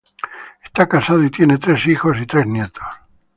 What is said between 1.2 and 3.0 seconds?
y tiene tres hijos y tres nietos.